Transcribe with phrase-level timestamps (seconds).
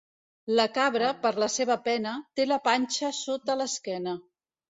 [0.59, 4.17] La cabra, per la seva pena, té la panxa sota l'esquena.